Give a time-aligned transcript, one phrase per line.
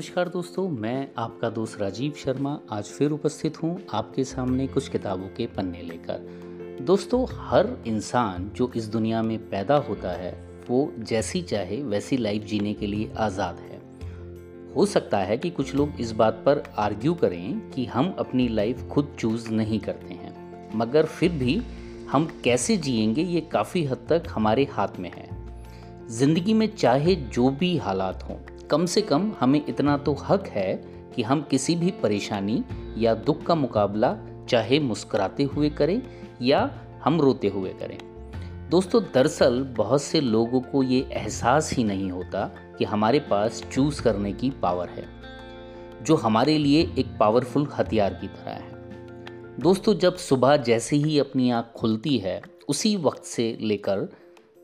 [0.00, 5.26] नमस्कार दोस्तों, मैं आपका दोस्त राजीव शर्मा आज फिर उपस्थित हूँ आपके सामने कुछ किताबों
[5.28, 10.32] के पन्ने लेकर। दोस्तों, हर इंसान जो इस दुनिया में पैदा होता है,
[10.70, 13.80] वो जैसी चाहे वैसी लाइफ जीने के लिए आज़ाद है।
[14.74, 18.88] हो सकता है कि कुछ लोग इस बात पर आर्ग्यू करें कि हम अपनी लाइफ
[18.88, 21.62] खुद चूज़ नहीं करते हैं। मगर फिर भी
[22.10, 25.28] हम कैसे जिएँगे ये काफ़ी हद तक हमारे हाथ में है।
[26.08, 28.36] ज़िंदगी में चाहे जो भी हालात हों
[28.70, 30.74] कम से कम हमें इतना तो हक है
[31.16, 32.62] कि हम किसी भी परेशानी
[32.98, 34.16] या दुख का मुकाबला
[34.48, 36.00] चाहे मुस्कुराते हुए करें
[36.42, 36.60] या
[37.04, 37.98] हम रोते हुए करें।
[38.70, 42.44] दोस्तों, दरअसल बहुत से लोगों को ये एहसास ही नहीं होता
[42.78, 45.06] कि हमारे पास चूज़ करने की पावर है,
[46.02, 51.50] जो हमारे लिए एक पावरफुल हथियार की तरह है। दोस्तों, जब सुबह जैसे ही अपनी
[51.50, 54.08] आँख खुलती है, उसी वक्त से लेकर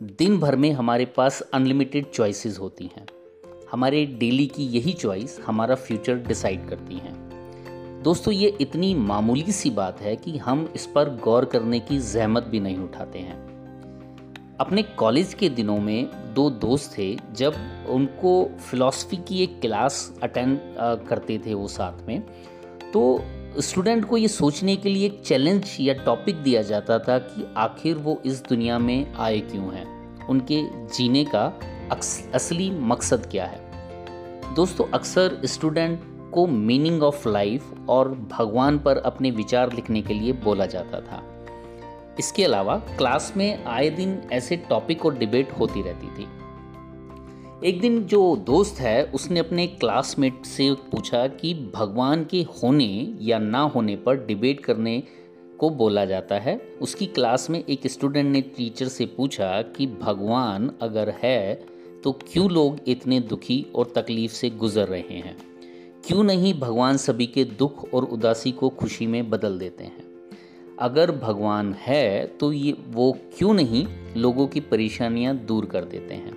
[0.02, 3.06] दिन भर में हमारे पास अनलिमिटेड चॉइसेस होती हैं।
[3.72, 7.14] हमारे डेली की यही चॉइस हमारा फ्यूचर डिसाइड करती हैं।
[8.02, 12.44] दोस्तों, ये इतनी मामूली सी बात है कि हम इस पर गौर करने की जहमत
[12.44, 13.44] भी नहीं उठाते हैं।
[14.60, 17.54] अपने कॉलेज के दिनों में दो दोस्त थे, जब
[17.88, 20.58] उनको फिलॉसफी की एक क्लास अटेंड
[21.08, 22.20] करते थे वो साथ में
[22.92, 23.20] तो
[23.58, 27.94] स्टूडेंट को ये सोचने के लिए एक चैलेंज या टॉपिक दिया जाता था कि आखिर
[27.96, 30.26] वो इस दुनिया में आए क्यों हैं?
[30.26, 31.46] उनके जीने का
[32.34, 33.66] असली मकसद क्या है?
[34.54, 36.00] दोस्तों, अक्सर स्टूडेंट
[36.32, 41.32] को मीनिंग ऑफ़ लाइफ और भगवान पर अपने विचार लिखने के लिए बोला जाता था।
[42.18, 46.26] इसके अलावा, क्लास में आए दिन ऐसे टॉपिक और डिबेट होती रहती थी।
[47.64, 53.38] एक दिन जो दोस्त है, उसने अपने क्लासमेट से पूछा कि भगवान के होने या
[53.38, 55.02] ना होने पर डिबेट करने
[55.58, 60.72] को बोला जाता है। उसकी क्लास में एक स्टूडेंट ने टीचर से पूछा कि भगवान
[60.82, 61.75] अगर है
[62.06, 65.36] तो क्यों लोग इतने दुखी और तकलीफ़ से गुजर रहे हैं?
[66.06, 70.04] क्यों नहीं भगवान सभी के दुख और उदासी को खुशी में बदल देते हैं?
[70.78, 73.86] अगर भगवान है तो ये, वो क्यों नहीं
[74.16, 76.34] लोगों की परेशानियाँ दूर कर देते हैं?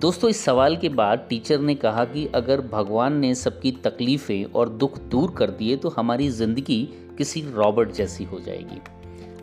[0.00, 4.68] दोस्तों, इस सवाल के बाद टीचर ने कहा कि अगर भगवान ने सबकी तकलीफ़ें और
[4.68, 6.82] दुख दूर कर दिए तो हमारी ज़िंदगी
[7.18, 8.80] किसी रॉबर्ट जैसी हो जाएगी।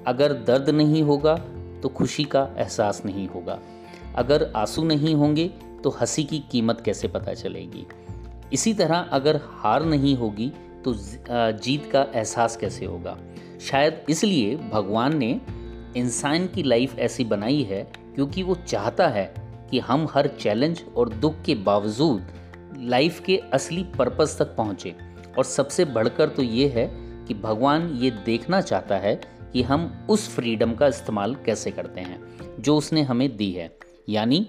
[0.08, 1.36] अगर दर्द नहीं होगा
[1.84, 3.60] तो खुशी का एहसास नहीं होगा।
[4.16, 5.48] अगर आँसू नहीं होंगे
[5.84, 7.86] तो हँसी की कीमत कैसे पता चलेगी?
[8.54, 10.52] इसी तरह अगर हार नहीं होगी
[10.86, 13.18] तो जीत का एहसास कैसे होगा?
[13.62, 15.40] शायद इसलिए भगवान ने
[15.98, 17.84] इंसान की लाइफ ऐसी बनाई है,
[18.16, 19.34] क्योंकि वो चाहता है
[19.72, 22.28] कि हम हर चैलेंज और दुख के बावजूद
[22.80, 24.96] लाइफ के असली पर्पस तक पहुँचे।
[25.38, 26.88] और सबसे बढ़कर तो ये है
[27.28, 29.16] कि भगवान ये देखना चाहता है
[29.54, 32.20] कि हम उस फ्रीडम का इस्तेमाल कैसे करते हैं,
[32.60, 33.70] जो उसने हमें दी है।
[34.08, 34.48] यानी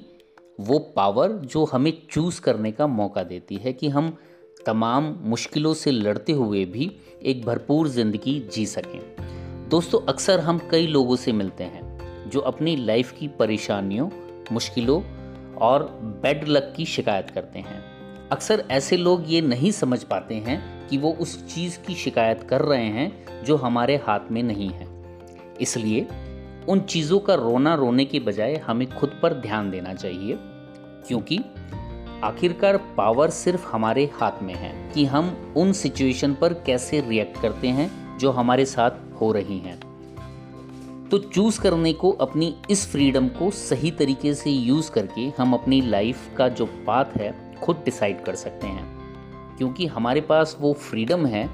[0.60, 4.16] वो पावर जो हमें चूज़ करने का मौका देती है कि हम
[4.66, 6.90] तमाम मुश्किलों से लड़ते हुए भी
[7.22, 9.00] एक भरपूर ज़िंदगी जी सकें।
[9.68, 14.08] दोस्तों, अक्सर हम कई लोगों से मिलते हैं जो अपनी लाइफ की परेशानियों,
[14.52, 15.02] मुश्किलों
[15.56, 15.82] और
[16.22, 17.82] बेड लक की शिकायत करते हैं।
[18.28, 22.60] अक्सर ऐसे लोग ये नहीं समझ पाते हैं कि वो उस चीज़ की शिकायत कर
[22.60, 24.86] रहे हैं जो हमारे हाथ में नहीं है।
[25.60, 26.06] इसलिए
[26.68, 30.38] उन चीज़ों का रोना रोने के बजाय हमें खुद पर ध्यान देना चाहिए,
[31.08, 31.40] क्योंकि
[32.24, 37.68] आखिरकार पावर सिर्फ़ हमारे हाथ में है कि हम उन सिचुएशन पर कैसे रिएक्ट करते
[37.68, 38.90] हैं जो हमारे साथ
[39.20, 39.80] हो रही हैं।
[41.08, 45.80] तो चूज़ करने को, अपनी इस फ्रीडम को सही तरीके से यूज़ करके हम अपनी
[45.80, 48.98] लाइफ का जो पाथ है खुद डिसाइड कर सकते हैं।
[49.56, 51.48] क्योंकि हमारे पास वो फ्रीडम है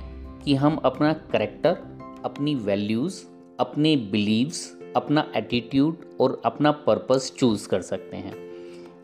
[0.45, 3.25] कि हम अपना करेक्टर, अपनी वैल्यूज़,
[3.61, 8.35] अपने बिलीव्स अपना एटीट्यूड और अपना पर्पस चूज़ कर सकते हैं।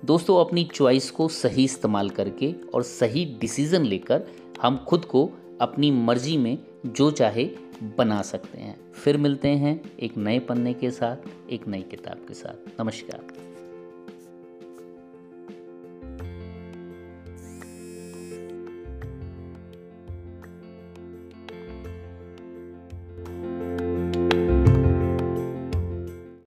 [0.04, 4.22] दोस्तों, अपनी चॉइस को सही इस्तेमाल करके और सही डिसीज़न लेकर
[4.62, 5.30] हम खुद को
[5.60, 7.50] अपनी मर्ज़ी में जो चाहे
[7.98, 11.16] बना सकते हैं। फिर मिलते हैं एक नए पन्ने के साथ,
[11.50, 13.49] एक नई किताब के साथ। नमस्कार।